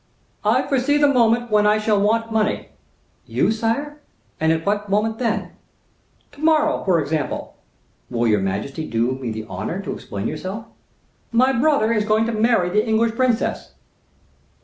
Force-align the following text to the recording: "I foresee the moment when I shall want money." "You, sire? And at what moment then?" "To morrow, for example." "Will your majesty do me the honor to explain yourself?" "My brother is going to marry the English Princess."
"I 0.43 0.65
foresee 0.67 0.97
the 0.97 1.07
moment 1.07 1.51
when 1.51 1.67
I 1.67 1.77
shall 1.77 2.01
want 2.01 2.33
money." 2.33 2.69
"You, 3.27 3.51
sire? 3.51 4.01
And 4.39 4.51
at 4.51 4.65
what 4.65 4.89
moment 4.89 5.19
then?" 5.19 5.51
"To 6.31 6.41
morrow, 6.41 6.83
for 6.83 6.99
example." 6.99 7.55
"Will 8.09 8.25
your 8.27 8.39
majesty 8.41 8.87
do 8.87 9.11
me 9.11 9.29
the 9.29 9.45
honor 9.47 9.79
to 9.81 9.93
explain 9.93 10.27
yourself?" 10.27 10.65
"My 11.31 11.53
brother 11.53 11.93
is 11.93 12.03
going 12.05 12.25
to 12.25 12.31
marry 12.31 12.69
the 12.71 12.83
English 12.83 13.11
Princess." 13.11 13.73